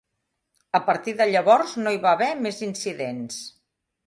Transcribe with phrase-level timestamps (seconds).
[0.79, 3.41] A partir de llavors, no hi va haver més incidents.